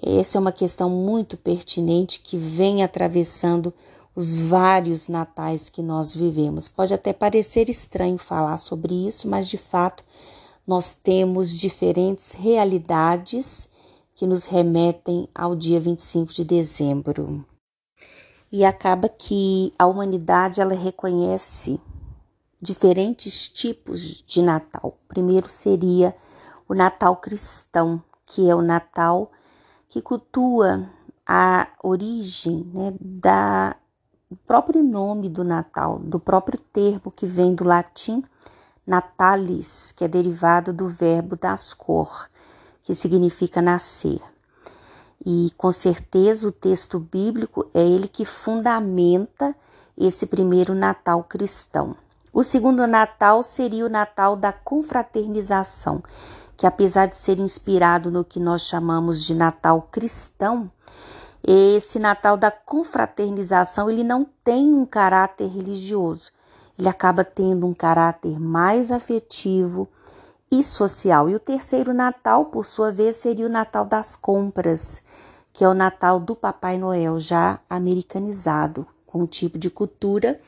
Essa 0.00 0.38
é 0.38 0.40
uma 0.40 0.52
questão 0.52 0.88
muito 0.88 1.36
pertinente 1.36 2.20
que 2.20 2.36
vem 2.36 2.84
atravessando 2.84 3.74
os 4.14 4.36
vários 4.36 5.08
natais 5.08 5.68
que 5.68 5.82
nós 5.82 6.14
vivemos. 6.14 6.68
Pode 6.68 6.94
até 6.94 7.12
parecer 7.12 7.68
estranho 7.68 8.18
falar 8.18 8.58
sobre 8.58 8.94
isso, 9.08 9.28
mas 9.28 9.48
de 9.48 9.58
fato 9.58 10.04
nós 10.64 10.94
temos 10.94 11.50
diferentes 11.50 12.30
realidades 12.30 13.68
que 14.14 14.24
nos 14.24 14.44
remetem 14.44 15.28
ao 15.34 15.56
dia 15.56 15.80
25 15.80 16.32
de 16.32 16.44
dezembro. 16.44 17.44
E 18.50 18.64
acaba 18.64 19.08
que 19.08 19.72
a 19.78 19.86
humanidade 19.86 20.60
ela 20.60 20.74
reconhece 20.74 21.80
diferentes 22.60 23.48
tipos 23.48 24.24
de 24.26 24.40
Natal. 24.42 24.98
Primeiro 25.08 25.48
seria 25.48 26.14
o 26.68 26.74
Natal 26.74 27.16
cristão, 27.16 28.02
que 28.24 28.48
é 28.48 28.54
o 28.54 28.62
Natal 28.62 29.30
que 29.88 30.00
cultua 30.02 30.88
a 31.26 31.68
origem 31.82 32.70
né, 32.72 32.94
da 33.00 33.76
o 34.28 34.36
próprio 34.36 34.82
nome 34.82 35.28
do 35.28 35.44
Natal, 35.44 36.00
do 36.00 36.18
próprio 36.18 36.58
termo 36.58 37.12
que 37.12 37.26
vem 37.26 37.54
do 37.54 37.64
latim 37.64 38.24
natalis, 38.86 39.92
que 39.92 40.04
é 40.04 40.08
derivado 40.08 40.72
do 40.72 40.88
verbo 40.88 41.36
nascor, 41.40 42.28
que 42.82 42.94
significa 42.94 43.60
nascer. 43.60 44.20
E 45.28 45.50
com 45.58 45.72
certeza 45.72 46.46
o 46.46 46.52
texto 46.52 47.00
bíblico 47.00 47.68
é 47.74 47.84
ele 47.84 48.06
que 48.06 48.24
fundamenta 48.24 49.56
esse 49.98 50.24
primeiro 50.24 50.72
Natal 50.72 51.24
cristão. 51.24 51.96
O 52.32 52.44
segundo 52.44 52.86
Natal 52.86 53.42
seria 53.42 53.84
o 53.84 53.88
Natal 53.88 54.36
da 54.36 54.52
confraternização, 54.52 56.00
que 56.56 56.64
apesar 56.64 57.06
de 57.06 57.16
ser 57.16 57.40
inspirado 57.40 58.08
no 58.08 58.24
que 58.24 58.38
nós 58.38 58.62
chamamos 58.62 59.24
de 59.24 59.34
Natal 59.34 59.88
cristão, 59.90 60.70
esse 61.42 61.98
Natal 61.98 62.36
da 62.36 62.50
confraternização, 62.50 63.90
ele 63.90 64.04
não 64.04 64.24
tem 64.44 64.72
um 64.72 64.86
caráter 64.86 65.48
religioso. 65.48 66.30
Ele 66.78 66.88
acaba 66.88 67.24
tendo 67.24 67.66
um 67.66 67.74
caráter 67.74 68.38
mais 68.38 68.92
afetivo 68.92 69.88
e 70.50 70.62
social. 70.62 71.28
E 71.28 71.34
o 71.34 71.40
terceiro 71.40 71.92
Natal, 71.94 72.46
por 72.46 72.64
sua 72.64 72.92
vez, 72.92 73.16
seria 73.16 73.46
o 73.46 73.50
Natal 73.50 73.84
das 73.84 74.14
compras, 74.14 75.02
que 75.56 75.64
é 75.64 75.68
o 75.68 75.72
Natal 75.72 76.20
do 76.20 76.36
Papai 76.36 76.76
Noel, 76.76 77.18
já 77.18 77.58
americanizado, 77.70 78.86
com 79.06 79.20
um 79.20 79.26
tipo 79.26 79.58
de 79.58 79.70
cultura 79.70 80.38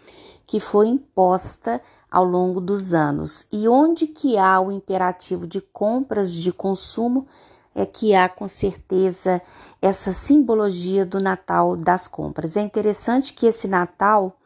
que 0.46 0.60
foi 0.60 0.86
imposta 0.86 1.80
ao 2.10 2.26
longo 2.26 2.60
dos 2.60 2.92
anos. 2.92 3.46
E 3.50 3.66
onde 3.66 4.06
que 4.06 4.36
há 4.36 4.60
o 4.60 4.70
imperativo 4.70 5.46
de 5.46 5.62
compras 5.62 6.30
de 6.30 6.52
consumo, 6.52 7.26
é 7.74 7.86
que 7.86 8.14
há 8.14 8.28
com 8.28 8.46
certeza 8.46 9.40
essa 9.80 10.12
simbologia 10.12 11.06
do 11.06 11.20
Natal 11.20 11.74
das 11.74 12.06
compras. 12.06 12.54
É 12.54 12.60
interessante 12.60 13.32
que 13.32 13.46
esse 13.46 13.66
Natal 13.66 14.36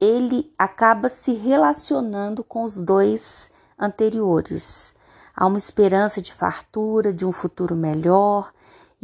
ele 0.00 0.52
acaba 0.58 1.08
se 1.08 1.34
relacionando 1.34 2.42
com 2.42 2.64
os 2.64 2.80
dois 2.80 3.52
anteriores. 3.78 4.96
Há 5.36 5.46
uma 5.46 5.58
esperança 5.58 6.20
de 6.20 6.34
fartura, 6.34 7.12
de 7.12 7.24
um 7.24 7.30
futuro 7.30 7.76
melhor, 7.76 8.52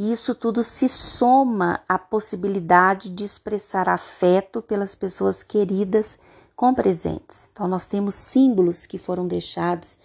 e 0.00 0.10
isso 0.10 0.34
tudo 0.34 0.64
se 0.64 0.88
soma 0.88 1.80
à 1.86 1.98
possibilidade 1.98 3.10
de 3.10 3.22
expressar 3.22 3.86
afeto 3.86 4.62
pelas 4.62 4.94
pessoas 4.94 5.42
queridas 5.42 6.18
com 6.56 6.72
presentes. 6.72 7.50
Então 7.52 7.68
nós 7.68 7.86
temos 7.86 8.14
símbolos 8.14 8.86
que 8.86 8.96
foram 8.96 9.28
deixados 9.28 9.98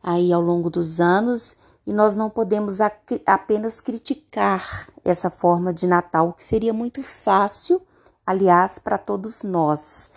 aí 0.00 0.32
ao 0.32 0.40
longo 0.40 0.70
dos 0.70 1.00
anos 1.00 1.56
e 1.84 1.92
nós 1.92 2.14
não 2.14 2.30
podemos 2.30 2.78
apenas 3.26 3.80
criticar 3.80 4.86
essa 5.04 5.28
forma 5.28 5.74
de 5.74 5.84
Natal, 5.84 6.32
que 6.32 6.44
seria 6.44 6.72
muito 6.72 7.02
fácil, 7.02 7.82
aliás, 8.24 8.78
para 8.78 8.98
todos 8.98 9.42
nós. 9.42 10.12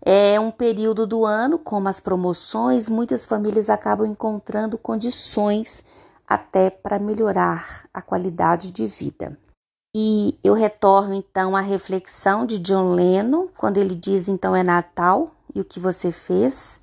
É 0.00 0.40
um 0.40 0.50
período 0.50 1.06
do 1.06 1.26
ano, 1.26 1.58
como 1.58 1.86
as 1.86 2.00
promoções, 2.00 2.88
muitas 2.88 3.26
famílias 3.26 3.68
acabam 3.68 4.06
encontrando 4.06 4.78
condições 4.78 5.84
até 6.30 6.70
para 6.70 7.00
melhorar 7.00 7.88
a 7.92 8.00
qualidade 8.00 8.70
de 8.70 8.86
vida. 8.86 9.36
E 9.92 10.38
eu 10.44 10.54
retorno 10.54 11.12
então 11.12 11.56
à 11.56 11.60
reflexão 11.60 12.46
de 12.46 12.60
John 12.60 12.92
Lennon, 12.92 13.48
quando 13.58 13.78
ele 13.78 13.96
diz 13.96 14.28
então 14.28 14.54
é 14.54 14.62
Natal 14.62 15.34
e 15.52 15.60
o 15.60 15.64
que 15.64 15.80
você 15.80 16.12
fez 16.12 16.80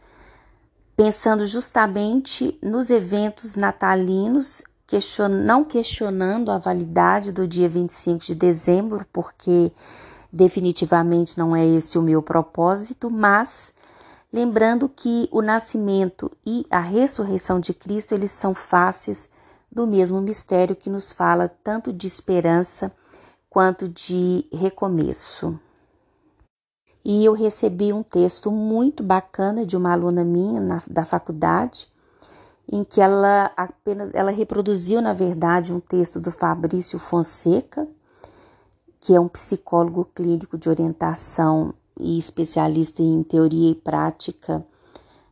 pensando 0.97 1.45
justamente 1.45 2.57
nos 2.61 2.89
eventos 2.89 3.55
natalinos, 3.55 4.63
question 4.87 5.29
não 5.29 5.63
questionando 5.63 6.51
a 6.51 6.57
validade 6.57 7.31
do 7.31 7.47
dia 7.47 7.69
25 7.69 8.25
de 8.25 8.35
dezembro, 8.35 9.05
porque 9.13 9.71
definitivamente 10.33 11.37
não 11.37 11.55
é 11.55 11.63
esse 11.65 11.97
o 11.97 12.01
meu 12.01 12.21
propósito, 12.21 13.11
mas 13.11 13.71
lembrando 14.33 14.89
que 14.89 15.29
o 15.31 15.41
nascimento 15.41 16.31
e 16.45 16.65
a 16.69 16.79
ressurreição 16.79 17.59
de 17.59 17.73
Cristo, 17.73 18.13
eles 18.13 18.31
são 18.31 18.53
faces 18.55 19.29
do 19.77 19.85
mesmo 19.85 20.19
mistério 20.19 20.75
que 20.75 20.89
nos 20.89 21.11
fala 21.11 21.47
tanto 21.47 21.93
de 21.93 22.07
esperança 22.07 22.91
quanto 23.47 23.87
de 23.87 24.43
recomeço. 24.51 25.59
E 27.05 27.23
eu 27.23 27.33
recebi 27.33 27.93
um 27.93 28.01
texto 28.01 28.51
muito 28.51 29.03
bacana 29.03 29.63
de 29.67 29.77
uma 29.77 29.93
aluna 29.93 30.25
minha 30.25 30.59
na, 30.59 30.81
da 30.89 31.05
faculdade, 31.05 31.87
em 32.67 32.83
que 32.83 32.99
ela 32.99 33.51
apenas 33.55 34.15
ela 34.15 34.31
reproduziu 34.31 34.99
na 34.99 35.13
verdade 35.13 35.71
um 35.71 35.79
texto 35.79 36.19
do 36.19 36.31
Fabrício 36.31 36.97
Fonseca, 36.97 37.87
que 38.99 39.13
é 39.13 39.19
um 39.19 39.27
psicólogo 39.27 40.05
clínico 40.05 40.57
de 40.57 40.69
orientação 40.69 41.71
e 41.99 42.17
especialista 42.17 43.03
em 43.03 43.21
teoria 43.21 43.69
e 43.69 43.75
prática 43.75 44.65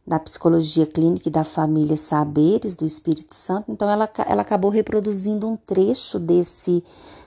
da 0.06 0.20
psicologia 0.20 0.86
clínica 0.86 1.30
e 1.30 1.32
da 1.32 1.44
família 1.44 1.98
Saberes 1.98 2.76
do 2.76 2.86
Espírito 2.86 3.34
Santo. 3.34 3.72
Então 3.72 3.90
ela, 3.90 4.10
ela 4.28 4.42
acabou 4.44 4.70
reproduzindo 4.70 5.48
um 5.48 5.56
trecho 5.56 6.20
desse 6.20 6.84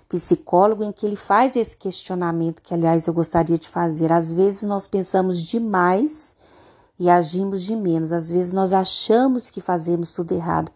psicólogo 0.08 0.84
em 0.84 0.92
que 0.92 1.04
ele 1.04 1.16
faz 1.16 1.56
esse 1.56 1.76
questionamento 1.76 2.62
que, 2.62 2.72
aliás, 2.72 3.06
eu 3.06 3.12
gostaria 3.12 3.58
de 3.58 3.68
fazer. 3.68 4.12
Às 4.12 4.32
vezes 4.32 4.62
nós 4.62 4.86
pensamos 4.86 5.40
demais 5.40 6.36
e 6.98 7.10
agimos 7.10 7.62
de 7.62 7.76
menos. 7.76 8.12
Às 8.12 8.30
vezes 8.30 8.52
nós 8.52 8.72
achamos 8.72 9.50
que 9.50 9.60
fazemos 9.60 10.12
tudo 10.12 10.32
errado, 10.32 10.72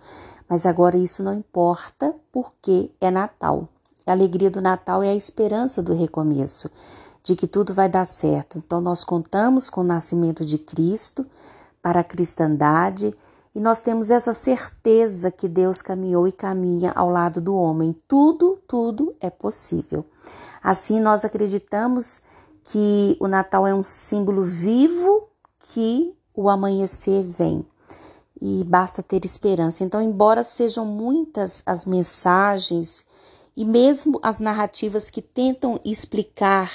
mas 0.48 0.66
agora 0.66 0.96
isso 0.96 1.22
não 1.22 1.32
importa 1.32 2.14
porque 2.32 2.90
é 3.00 3.10
Natal. 3.10 3.68
A 4.04 4.10
alegria 4.10 4.50
do 4.50 4.60
Natal 4.60 5.02
é 5.02 5.10
a 5.10 5.14
esperança 5.14 5.80
do 5.80 5.94
recomeço, 5.94 6.68
de 7.22 7.36
que 7.36 7.46
tudo 7.46 7.72
vai 7.72 7.88
dar 7.88 8.04
certo. 8.04 8.58
Então 8.58 8.80
nós 8.80 9.04
contamos 9.04 9.70
com 9.70 9.80
o 9.80 9.84
nascimento 9.84 10.44
de 10.44 10.58
Cristo 10.58 11.24
para 11.82 12.00
a 12.00 12.04
cristandade 12.04 13.14
e 13.54 13.60
nós 13.60 13.82
temos 13.82 14.10
essa 14.10 14.32
certeza 14.32 15.30
que 15.30 15.46
Deus 15.46 15.82
caminhou 15.82 16.26
e 16.26 16.32
caminha 16.32 16.92
ao 16.92 17.10
lado 17.10 17.40
do 17.40 17.54
homem. 17.54 17.94
Tudo, 18.08 18.58
tudo 18.66 19.14
é 19.20 19.28
possível. 19.28 20.06
Assim, 20.62 21.00
nós 21.00 21.24
acreditamos 21.24 22.22
que 22.64 23.16
o 23.20 23.28
Natal 23.28 23.66
é 23.66 23.74
um 23.74 23.82
símbolo 23.84 24.44
vivo 24.44 25.28
que 25.58 26.14
o 26.34 26.48
amanhecer 26.48 27.22
vem. 27.24 27.66
e 28.44 28.64
basta 28.64 29.04
ter 29.04 29.24
esperança. 29.24 29.84
Então, 29.84 30.02
embora 30.02 30.42
sejam 30.42 30.84
muitas 30.84 31.62
as 31.64 31.84
mensagens 31.86 33.04
e 33.56 33.64
mesmo 33.64 34.18
as 34.20 34.40
narrativas 34.40 35.10
que 35.10 35.22
tentam 35.22 35.78
explicar 35.84 36.68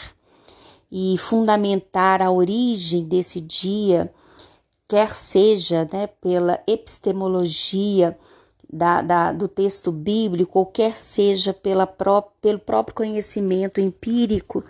e 0.90 1.18
fundamentar 1.18 2.22
a 2.22 2.32
origem 2.32 3.04
desse 3.04 3.42
dia, 3.42 4.10
quer 4.88 5.10
seja 5.16 5.88
né, 5.92 6.08
pela 6.22 6.62
epistemologia 6.66 8.18
da, 8.72 9.02
da, 9.02 9.32
do 9.32 9.48
texto 9.48 9.92
bíblico, 9.92 10.60
ou 10.60 10.66
quer 10.66 10.96
seja 10.98 11.54
pela 11.54 11.88
pró 11.88 12.22
pelo 12.42 12.60
próprio 12.60 12.96
conhecimento 12.96 13.80
empírico, 13.80 14.64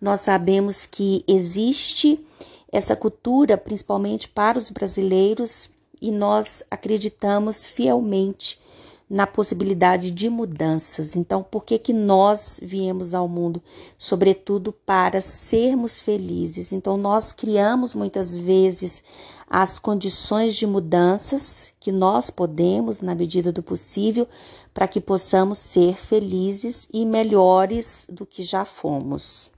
nós 0.00 0.20
sabemos 0.20 0.86
que 0.86 1.24
existe 1.26 2.24
essa 2.70 2.94
cultura, 2.94 3.56
principalmente 3.56 4.28
para 4.28 4.58
os 4.58 4.70
brasileiros, 4.70 5.70
e 6.00 6.12
nós 6.12 6.62
acreditamos 6.70 7.66
fielmente 7.66 8.60
na 9.08 9.26
possibilidade 9.26 10.10
de 10.10 10.28
mudanças. 10.28 11.16
Então, 11.16 11.42
por 11.42 11.64
que 11.64 11.78
que 11.78 11.92
nós 11.92 12.60
viemos 12.62 13.14
ao 13.14 13.26
mundo, 13.26 13.62
sobretudo 13.96 14.72
para 14.72 15.20
sermos 15.20 15.98
felizes? 15.98 16.72
Então, 16.72 16.96
nós 16.96 17.32
criamos 17.32 17.94
muitas 17.94 18.38
vezes 18.38 19.02
as 19.48 19.78
condições 19.78 20.54
de 20.54 20.66
mudanças 20.66 21.72
que 21.80 21.90
nós 21.90 22.28
podemos, 22.28 23.00
na 23.00 23.14
medida 23.14 23.50
do 23.50 23.62
possível, 23.62 24.28
para 24.74 24.86
que 24.86 25.00
possamos 25.00 25.58
ser 25.58 25.96
felizes 25.96 26.86
e 26.92 27.06
melhores 27.06 28.06
do 28.10 28.26
que 28.26 28.42
já 28.42 28.64
fomos. 28.64 29.50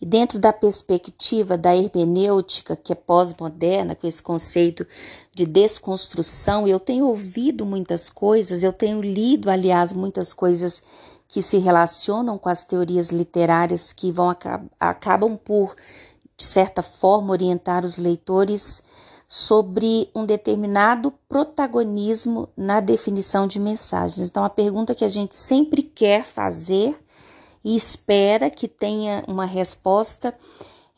E 0.00 0.06
dentro 0.06 0.38
da 0.38 0.52
perspectiva 0.52 1.56
da 1.56 1.74
hermenêutica, 1.74 2.76
que 2.76 2.92
é 2.92 2.96
pós-moderna, 2.96 3.94
com 3.94 4.06
esse 4.06 4.22
conceito 4.22 4.86
de 5.32 5.46
desconstrução, 5.46 6.66
eu 6.68 6.78
tenho 6.78 7.06
ouvido 7.06 7.64
muitas 7.64 8.10
coisas, 8.10 8.62
eu 8.62 8.72
tenho 8.72 9.00
lido, 9.00 9.48
aliás, 9.48 9.92
muitas 9.92 10.32
coisas 10.32 10.82
que 11.28 11.40
se 11.42 11.58
relacionam 11.58 12.38
com 12.38 12.48
as 12.48 12.64
teorias 12.64 13.10
literárias 13.10 13.92
que 13.92 14.12
vão 14.12 14.34
acabam 14.78 15.36
por 15.36 15.74
de 16.36 16.44
certa 16.44 16.82
forma 16.82 17.32
orientar 17.32 17.84
os 17.84 17.98
leitores 17.98 18.82
sobre 19.26 20.08
um 20.14 20.24
determinado 20.24 21.12
protagonismo 21.28 22.48
na 22.56 22.80
definição 22.80 23.46
de 23.46 23.58
mensagens. 23.58 24.28
Então 24.28 24.44
a 24.44 24.50
pergunta 24.50 24.94
que 24.94 25.04
a 25.04 25.08
gente 25.08 25.34
sempre 25.34 25.82
quer 25.82 26.24
fazer 26.24 26.96
e 27.64 27.74
espera 27.74 28.50
que 28.50 28.68
tenha 28.68 29.24
uma 29.26 29.46
resposta 29.46 30.34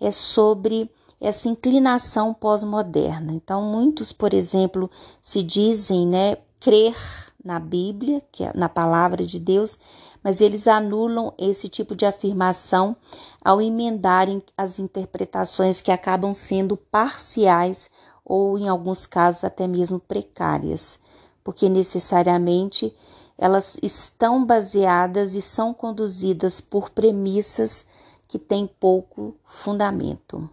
é 0.00 0.10
sobre 0.10 0.90
essa 1.20 1.48
inclinação 1.48 2.34
pós-moderna. 2.34 3.32
Então, 3.32 3.62
muitos, 3.62 4.12
por 4.12 4.34
exemplo, 4.34 4.90
se 5.22 5.42
dizem, 5.42 6.06
né, 6.06 6.36
crer 6.60 6.96
na 7.42 7.58
Bíblia, 7.58 8.20
que 8.32 8.44
é 8.44 8.52
na 8.54 8.68
palavra 8.68 9.24
de 9.24 9.38
Deus, 9.38 9.78
mas 10.22 10.40
eles 10.40 10.66
anulam 10.66 11.32
esse 11.38 11.68
tipo 11.68 11.94
de 11.94 12.04
afirmação 12.04 12.96
ao 13.44 13.62
emendarem 13.62 14.42
as 14.58 14.78
interpretações 14.78 15.80
que 15.80 15.92
acabam 15.92 16.34
sendo 16.34 16.76
parciais 16.76 17.88
ou, 18.24 18.58
em 18.58 18.68
alguns 18.68 19.06
casos, 19.06 19.44
até 19.44 19.68
mesmo 19.68 20.00
precárias, 20.00 20.98
porque 21.44 21.68
necessariamente 21.68 22.92
elas 23.38 23.78
estão 23.82 24.44
baseadas 24.44 25.34
e 25.34 25.42
são 25.42 25.74
conduzidas 25.74 26.60
por 26.60 26.90
premissas 26.90 27.86
que 28.26 28.38
têm 28.38 28.66
pouco 28.66 29.36
fundamento. 29.44 30.48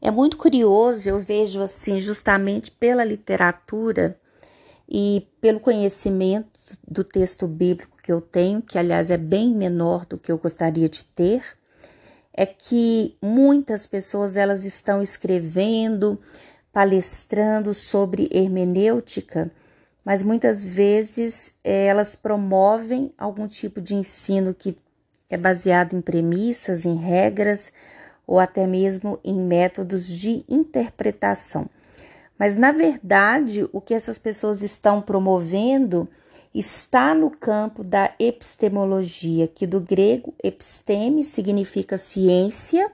É 0.00 0.10
muito 0.10 0.38
curioso, 0.38 1.08
eu 1.08 1.20
vejo 1.20 1.62
assim, 1.62 2.00
justamente 2.00 2.70
pela 2.70 3.04
literatura 3.04 4.18
e 4.88 5.26
pelo 5.40 5.60
conhecimento 5.60 6.48
do 6.88 7.04
texto 7.04 7.46
bíblico 7.46 7.98
que 8.02 8.10
eu 8.10 8.20
tenho, 8.20 8.62
que 8.62 8.78
aliás 8.78 9.10
é 9.10 9.18
bem 9.18 9.54
menor 9.54 10.06
do 10.06 10.16
que 10.16 10.32
eu 10.32 10.38
gostaria 10.38 10.88
de 10.88 11.04
ter, 11.04 11.44
é 12.32 12.46
que 12.46 13.14
muitas 13.20 13.86
pessoas 13.86 14.36
elas 14.36 14.64
estão 14.64 15.02
escrevendo, 15.02 16.18
palestrando 16.72 17.74
sobre 17.74 18.28
hermenêutica 18.32 19.52
mas 20.10 20.24
muitas 20.24 20.66
vezes 20.66 21.56
é, 21.62 21.86
elas 21.86 22.16
promovem 22.16 23.14
algum 23.16 23.46
tipo 23.46 23.80
de 23.80 23.94
ensino 23.94 24.52
que 24.52 24.76
é 25.28 25.36
baseado 25.36 25.94
em 25.94 26.00
premissas, 26.00 26.84
em 26.84 26.96
regras 26.96 27.72
ou 28.26 28.40
até 28.40 28.66
mesmo 28.66 29.20
em 29.22 29.38
métodos 29.38 30.08
de 30.08 30.44
interpretação. 30.48 31.70
Mas 32.36 32.56
na 32.56 32.72
verdade, 32.72 33.64
o 33.72 33.80
que 33.80 33.94
essas 33.94 34.18
pessoas 34.18 34.62
estão 34.62 35.00
promovendo 35.00 36.08
está 36.52 37.14
no 37.14 37.30
campo 37.30 37.84
da 37.84 38.12
epistemologia, 38.18 39.46
que 39.46 39.64
do 39.64 39.80
grego 39.80 40.34
episteme 40.42 41.22
significa 41.22 41.96
ciência 41.96 42.90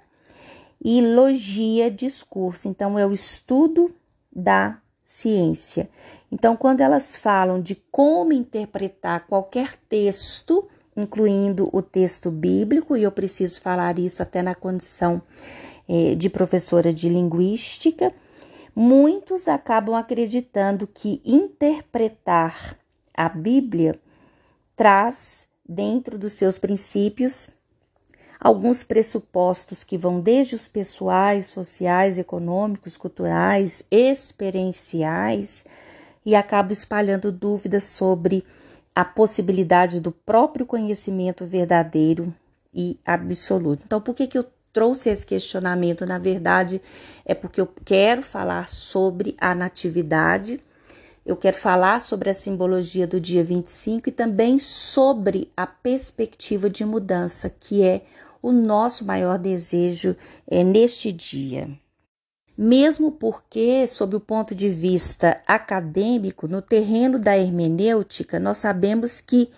e 0.85 1.01
logia 1.01 1.91
discurso. 1.91 2.69
Então 2.69 2.99
é 2.99 3.07
o 3.07 3.15
estudo 3.15 3.91
da 4.31 4.83
ciência. 5.07 5.88
Então, 6.33 6.57
quando 6.57 6.81
elas 6.81 7.14
falam 7.14 7.62
de 7.62 7.77
como 7.92 8.33
interpretar 8.33 9.25
qualquer 9.29 9.77
texto, 9.88 10.66
incluindo 10.97 11.71
o 11.73 11.81
texto 11.81 12.29
bíblico, 12.29 12.97
e 12.97 13.05
eu 13.05 13.12
preciso 13.12 13.61
falar 13.61 14.01
isso 14.01 14.21
até 14.21 14.42
na 14.42 14.53
condição 14.53 15.23
eh, 15.88 16.16
de 16.16 16.29
professora 16.29 16.92
de 16.92 17.09
linguística, 17.09 18.12
muitos 18.75 19.47
acabam 19.47 19.95
acreditando 19.95 20.88
que 20.88 21.23
interpretar 21.25 22.77
a 23.16 23.29
Bíblia 23.29 23.95
traz 24.75 25.47
dentro 25.64 26.19
dos 26.19 26.33
seus 26.33 26.59
princípios 26.59 27.49
alguns 28.40 28.83
pressupostos 28.83 29.83
que 29.83 29.96
vão 29.96 30.20
desde 30.20 30.55
os 30.55 30.68
pessoais, 30.68 31.46
sociais, 31.46 32.18
econômicos, 32.18 32.96
culturais, 32.96 33.85
experienciais 33.90 35.64
e 36.25 36.35
acabam 36.35 36.72
espalhando 36.72 37.33
dúvidas 37.33 37.85
sobre 37.85 38.44
a 38.94 39.05
possibilidade 39.05 40.01
do 40.01 40.11
próprio 40.11 40.66
conhecimento 40.66 41.44
verdadeiro 41.44 42.35
e 42.75 42.99
absoluto. 43.05 43.83
Então, 43.85 44.01
por 44.01 44.14
que, 44.14 44.27
que 44.27 44.38
eu 44.38 44.46
trouxe 44.72 45.09
esse 45.09 45.25
questionamento? 45.25 46.05
Na 46.05 46.18
verdade, 46.18 46.81
é 47.25 47.35
porque 47.35 47.61
eu 47.61 47.68
quero 47.85 48.22
falar 48.22 48.68
sobre 48.68 49.37
a 49.40 49.55
natividade. 49.55 50.61
Eu 51.25 51.37
quero 51.37 51.57
falar 51.57 52.01
sobre 52.01 52.31
a 52.31 52.35
simbologia 52.35 53.07
do 53.07 53.20
dia 53.20 53.42
25 53.42 54.09
e 54.09 54.12
também 54.12 54.59
sobre 54.59 55.51
a 55.57 55.66
perspectiva 55.66 56.70
de 56.70 56.85
mudança, 56.85 57.51
que 57.51 57.83
é 57.83 58.03
o 58.47 58.53
nosso 58.53 59.05
maior 59.05 59.39
desejo 59.39 60.17
é, 60.47 60.63
neste 60.63 61.11
dia. 61.11 61.69
Mesmo 62.57 63.11
porque, 63.11 63.87
sob 63.89 64.15
o 64.15 64.21
ponto 64.21 64.55
de 64.55 64.69
vista 64.69 65.41
acadêmico, 65.47 66.47
no 66.47 66.63
terreno 66.63 67.19
da 67.19 67.37
hermenêutica, 67.37 68.39
nós 68.39 68.59
sabemos 68.59 69.21
que 69.21 69.51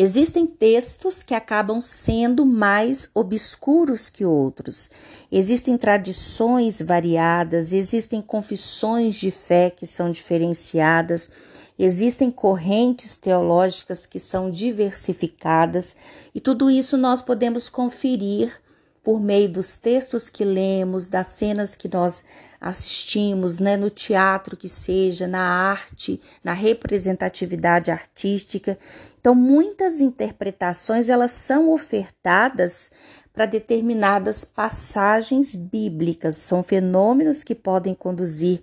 Existem 0.00 0.46
textos 0.46 1.24
que 1.24 1.34
acabam 1.34 1.80
sendo 1.80 2.46
mais 2.46 3.10
obscuros 3.12 4.08
que 4.08 4.24
outros. 4.24 4.92
Existem 5.32 5.76
tradições 5.76 6.80
variadas, 6.80 7.72
existem 7.72 8.22
confissões 8.22 9.16
de 9.16 9.32
fé 9.32 9.70
que 9.70 9.88
são 9.88 10.08
diferenciadas, 10.12 11.28
existem 11.78 12.30
correntes 12.30 13.16
teológicas 13.16 14.04
que 14.06 14.18
são 14.18 14.50
diversificadas, 14.50 15.94
e 16.34 16.40
tudo 16.40 16.70
isso 16.70 16.96
nós 16.96 17.22
podemos 17.22 17.68
conferir 17.68 18.60
por 19.08 19.20
meio 19.20 19.48
dos 19.48 19.76
textos 19.76 20.28
que 20.28 20.44
lemos, 20.44 21.08
das 21.08 21.28
cenas 21.28 21.74
que 21.74 21.88
nós 21.88 22.24
assistimos, 22.60 23.58
né, 23.58 23.74
no 23.74 23.88
teatro 23.88 24.56
que 24.56 24.68
seja, 24.68 25.26
na 25.26 25.40
arte, 25.40 26.20
na 26.44 26.52
representatividade 26.52 27.90
artística. 27.90 28.78
Então, 29.18 29.34
muitas 29.34 30.02
interpretações 30.02 31.08
elas 31.08 31.30
são 31.30 31.70
ofertadas 31.70 32.90
para 33.32 33.46
determinadas 33.46 34.44
passagens 34.44 35.54
bíblicas. 35.54 36.36
São 36.36 36.62
fenômenos 36.62 37.42
que 37.42 37.54
podem 37.54 37.94
conduzir 37.94 38.60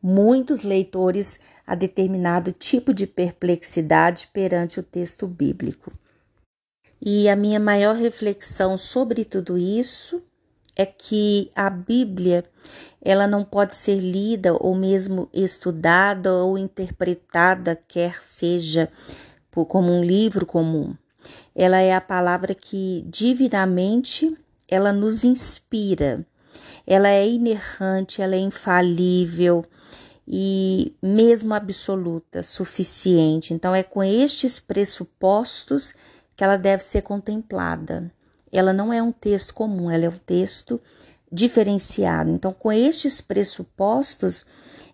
muitos 0.00 0.62
leitores 0.62 1.40
a 1.68 1.74
determinado 1.74 2.50
tipo 2.50 2.94
de 2.94 3.06
perplexidade 3.06 4.30
perante 4.32 4.80
o 4.80 4.82
texto 4.82 5.26
bíblico. 5.26 5.92
E 6.98 7.28
a 7.28 7.36
minha 7.36 7.60
maior 7.60 7.94
reflexão 7.94 8.78
sobre 8.78 9.22
tudo 9.22 9.58
isso 9.58 10.22
é 10.74 10.86
que 10.86 11.50
a 11.54 11.68
Bíblia 11.68 12.42
ela 13.02 13.26
não 13.26 13.44
pode 13.44 13.74
ser 13.74 13.96
lida 13.96 14.54
ou 14.54 14.74
mesmo 14.74 15.28
estudada 15.30 16.32
ou 16.32 16.56
interpretada, 16.56 17.78
quer 17.86 18.14
seja 18.14 18.90
como 19.50 19.92
um 19.92 20.02
livro 20.02 20.46
comum. 20.46 20.94
Ela 21.54 21.80
é 21.82 21.94
a 21.94 22.00
palavra 22.00 22.54
que 22.54 23.04
divinamente 23.06 24.34
ela 24.66 24.90
nos 24.90 25.22
inspira. 25.22 26.24
Ela 26.86 27.08
é 27.08 27.28
inerrante, 27.28 28.22
ela 28.22 28.36
é 28.36 28.38
infalível 28.38 29.66
e 30.30 30.94
mesmo 31.02 31.54
absoluta, 31.54 32.42
suficiente. 32.42 33.54
Então, 33.54 33.74
é 33.74 33.82
com 33.82 34.04
estes 34.04 34.60
pressupostos 34.60 35.94
que 36.36 36.44
ela 36.44 36.58
deve 36.58 36.82
ser 36.82 37.00
contemplada. 37.00 38.12
Ela 38.52 38.74
não 38.74 38.92
é 38.92 39.02
um 39.02 39.10
texto 39.10 39.54
comum, 39.54 39.90
ela 39.90 40.04
é 40.04 40.08
um 40.10 40.18
texto 40.26 40.78
diferenciado. 41.32 42.30
Então, 42.30 42.52
com 42.52 42.70
estes 42.70 43.22
pressupostos 43.22 44.44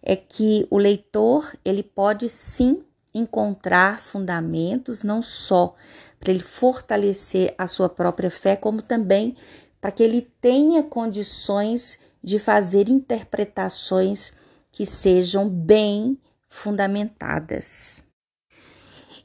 é 0.00 0.14
que 0.14 0.68
o 0.70 0.78
leitor 0.78 1.52
ele 1.64 1.82
pode 1.82 2.28
sim 2.28 2.84
encontrar 3.12 4.00
fundamentos 4.00 5.02
não 5.02 5.20
só 5.20 5.74
para 6.20 6.30
ele 6.30 6.42
fortalecer 6.42 7.52
a 7.58 7.66
sua 7.66 7.88
própria 7.88 8.30
fé, 8.30 8.54
como 8.54 8.80
também 8.80 9.36
para 9.80 9.90
que 9.90 10.02
ele 10.02 10.30
tenha 10.40 10.82
condições 10.82 11.98
de 12.22 12.38
fazer 12.38 12.88
interpretações 12.88 14.32
que 14.74 14.84
sejam 14.84 15.48
bem 15.48 16.18
fundamentadas. 16.48 18.02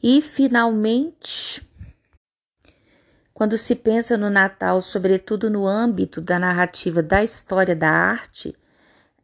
E, 0.01 0.21
finalmente, 0.21 1.67
quando 3.33 3.57
se 3.57 3.75
pensa 3.75 4.15
no 4.15 4.29
Natal, 4.29 4.79
sobretudo 4.79 5.49
no 5.49 5.65
âmbito 5.65 6.21
da 6.21 6.38
narrativa 6.38 7.01
da 7.01 7.23
história 7.23 7.75
da 7.75 7.89
arte, 7.89 8.55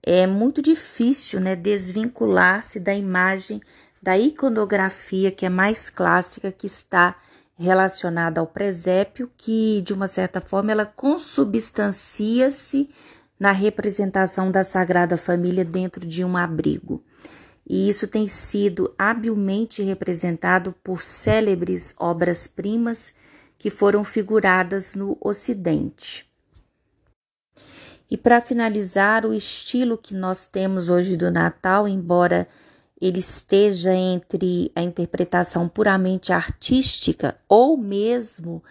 é 0.01 0.25
muito 0.25 0.63
difícil 0.63 1.39
né, 1.39 1.55
desvincular-se 1.55 2.79
da 2.79 2.95
imagem 2.95 3.61
da 4.01 4.17
iconografia 4.17 5.31
que 5.31 5.45
é 5.45 5.49
mais 5.49 5.91
clássica, 5.91 6.51
que 6.51 6.65
está 6.65 7.15
relacionada 7.55 8.41
ao 8.41 8.47
presépio, 8.47 9.31
que 9.38 9.83
de 9.85 9.93
uma 9.93 10.07
certa 10.07 10.41
forma 10.41 10.71
ela 10.71 10.88
consubstancia-se 10.88 12.89
na 13.39 13.52
representação 13.52 14.52
da 14.52 14.63
Sagrada 14.63 15.17
Família 15.17 15.65
dentro 15.65 16.06
de 16.06 16.24
um 16.24 16.38
abrigo. 16.38 17.04
E 17.67 17.89
isso 17.89 18.08
tem 18.08 18.28
sido 18.28 18.93
habilmente 18.98 19.82
representado 19.84 20.74
por 20.84 21.02
célebres 21.02 21.95
obras-primas 21.98 23.12
que 23.58 23.69
foram 23.69 24.04
figuradas 24.04 24.95
no 24.95 25.17
Ocidente. 25.19 26.30
E 28.10 28.17
para 28.17 28.39
finalizar, 28.39 29.26
o 29.26 29.34
estilo 29.34 29.98
que 29.98 30.13
nós 30.13 30.48
temos 30.48 30.89
hoje 30.89 31.17
do 31.17 31.32
Natal, 31.32 31.88
embora 31.88 32.48
ele 33.02 33.19
esteja 33.19 33.93
entre 33.93 34.71
a 34.76 34.82
interpretação 34.82 35.67
puramente 35.67 36.32
artística 36.32 37.36
ou 37.50 37.76
mesmo 37.76 38.63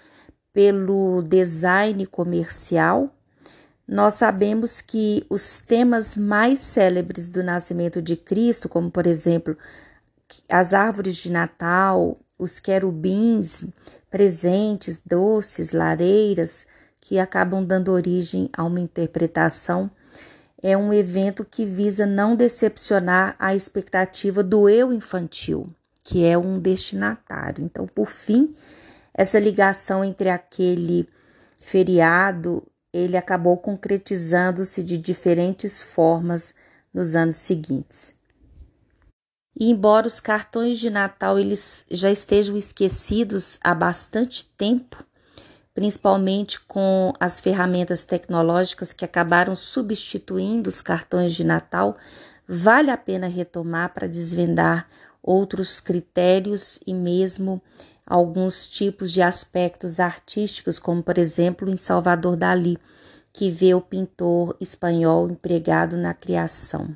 pelo 0.52 1.20
design 1.22 2.06
comercial, 2.06 3.13
nós 3.86 4.14
sabemos 4.14 4.80
que 4.80 5.26
os 5.28 5.60
temas 5.60 6.16
mais 6.16 6.58
célebres 6.58 7.28
do 7.28 7.42
nascimento 7.42 8.00
de 8.00 8.16
Cristo, 8.16 8.68
como 8.68 8.90
por 8.90 9.06
exemplo 9.06 9.56
as 10.48 10.72
árvores 10.72 11.16
de 11.16 11.30
Natal, 11.30 12.18
os 12.38 12.58
querubins, 12.58 13.66
presentes, 14.10 15.02
doces, 15.04 15.72
lareiras, 15.72 16.66
que 17.00 17.18
acabam 17.18 17.62
dando 17.64 17.92
origem 17.92 18.48
a 18.56 18.64
uma 18.64 18.80
interpretação, 18.80 19.90
é 20.62 20.74
um 20.74 20.92
evento 20.92 21.44
que 21.44 21.66
visa 21.66 22.06
não 22.06 22.34
decepcionar 22.34 23.36
a 23.38 23.54
expectativa 23.54 24.42
do 24.42 24.66
eu 24.66 24.92
infantil, 24.94 25.68
que 26.02 26.24
é 26.24 26.38
um 26.38 26.58
destinatário. 26.58 27.62
Então, 27.62 27.86
por 27.86 28.08
fim, 28.08 28.54
essa 29.12 29.38
ligação 29.38 30.02
entre 30.02 30.30
aquele 30.30 31.06
feriado 31.60 32.66
ele 32.94 33.16
acabou 33.16 33.56
concretizando-se 33.56 34.80
de 34.80 34.96
diferentes 34.96 35.82
formas 35.82 36.54
nos 36.92 37.16
anos 37.16 37.34
seguintes. 37.34 38.14
E 39.58 39.68
embora 39.68 40.06
os 40.06 40.20
cartões 40.20 40.78
de 40.78 40.88
Natal 40.90 41.36
eles 41.36 41.86
já 41.90 42.08
estejam 42.08 42.56
esquecidos 42.56 43.58
há 43.60 43.74
bastante 43.74 44.44
tempo, 44.56 45.04
principalmente 45.74 46.60
com 46.60 47.12
as 47.18 47.40
ferramentas 47.40 48.04
tecnológicas 48.04 48.92
que 48.92 49.04
acabaram 49.04 49.56
substituindo 49.56 50.70
os 50.70 50.80
cartões 50.80 51.34
de 51.34 51.42
Natal, 51.42 51.96
vale 52.46 52.92
a 52.92 52.96
pena 52.96 53.26
retomar 53.26 53.92
para 53.92 54.06
desvendar 54.06 54.88
outros 55.20 55.80
critérios 55.80 56.78
e 56.86 56.94
mesmo 56.94 57.60
alguns 58.06 58.68
tipos 58.68 59.12
de 59.12 59.22
aspectos 59.22 59.98
artísticos, 59.98 60.78
como 60.78 61.02
por 61.02 61.18
exemplo 61.18 61.70
em 61.70 61.76
Salvador 61.76 62.36
Dali, 62.36 62.78
que 63.32 63.50
vê 63.50 63.74
o 63.74 63.80
pintor 63.80 64.56
espanhol 64.60 65.30
empregado 65.30 65.96
na 65.96 66.14
criação. 66.14 66.94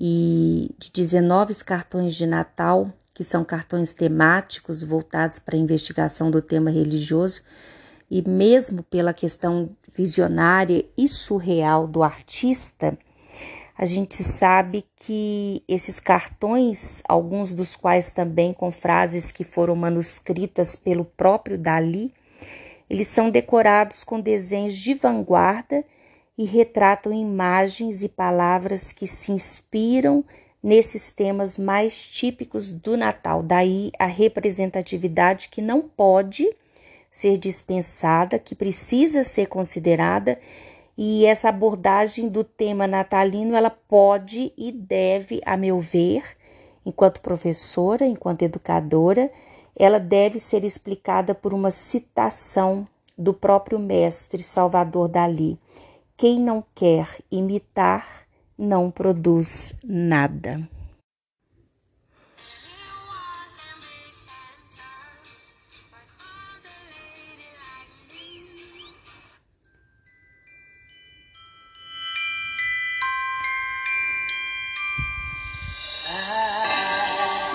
E 0.00 0.74
de 0.78 0.90
19 0.90 1.54
cartões 1.64 2.14
de 2.14 2.26
Natal, 2.26 2.92
que 3.14 3.22
são 3.22 3.44
cartões 3.44 3.92
temáticos 3.92 4.82
voltados 4.82 5.38
para 5.38 5.56
a 5.56 5.60
investigação 5.60 6.30
do 6.30 6.42
tema 6.42 6.70
religioso, 6.70 7.42
e 8.10 8.20
mesmo 8.28 8.82
pela 8.82 9.14
questão 9.14 9.70
visionária 9.92 10.84
e 10.96 11.08
surreal 11.08 11.86
do 11.86 12.02
artista, 12.02 12.98
a 13.76 13.84
gente 13.84 14.22
sabe 14.22 14.84
que 14.94 15.62
esses 15.66 15.98
cartões, 15.98 17.02
alguns 17.08 17.52
dos 17.52 17.74
quais 17.74 18.10
também 18.10 18.52
com 18.52 18.70
frases 18.70 19.32
que 19.32 19.42
foram 19.42 19.74
manuscritas 19.74 20.76
pelo 20.76 21.04
próprio 21.04 21.58
Dali, 21.58 22.12
eles 22.88 23.08
são 23.08 23.30
decorados 23.30 24.04
com 24.04 24.20
desenhos 24.20 24.76
de 24.76 24.94
vanguarda 24.94 25.84
e 26.38 26.44
retratam 26.44 27.12
imagens 27.12 28.02
e 28.02 28.08
palavras 28.08 28.92
que 28.92 29.06
se 29.06 29.32
inspiram 29.32 30.24
nesses 30.62 31.12
temas 31.12 31.58
mais 31.58 32.08
típicos 32.08 32.72
do 32.72 32.96
Natal. 32.96 33.42
Daí 33.42 33.90
a 33.98 34.06
representatividade 34.06 35.48
que 35.48 35.60
não 35.60 35.82
pode 35.82 36.48
ser 37.10 37.36
dispensada, 37.36 38.38
que 38.38 38.54
precisa 38.54 39.24
ser 39.24 39.46
considerada 39.46 40.38
e 40.96 41.26
essa 41.26 41.48
abordagem 41.48 42.28
do 42.28 42.44
tema 42.44 42.86
natalino, 42.86 43.56
ela 43.56 43.70
pode 43.70 44.52
e 44.56 44.70
deve, 44.70 45.40
a 45.44 45.56
meu 45.56 45.80
ver, 45.80 46.22
enquanto 46.86 47.20
professora, 47.20 48.06
enquanto 48.06 48.42
educadora, 48.42 49.30
ela 49.76 49.98
deve 49.98 50.38
ser 50.38 50.64
explicada 50.64 51.34
por 51.34 51.52
uma 51.52 51.70
citação 51.70 52.86
do 53.18 53.34
próprio 53.34 53.78
mestre 53.78 54.42
Salvador 54.42 55.08
Dali. 55.08 55.58
Quem 56.16 56.38
não 56.38 56.64
quer 56.74 57.08
imitar 57.30 58.06
não 58.56 58.90
produz 58.90 59.74
nada. 59.84 60.68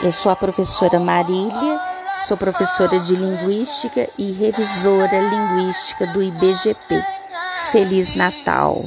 Eu 0.02 0.14
sou 0.14 0.32
a 0.32 0.36
professora 0.36 0.98
Marília, 0.98 1.80
sou 2.26 2.38
professora 2.38 2.98
de 3.02 3.16
Linguística 3.16 4.10
e 4.18 4.32
revisora 4.32 5.20
linguística 5.20 6.08
do 6.08 6.24
IBGP. 6.24 7.04
Feliz 7.72 8.16
Natal! 8.16 8.86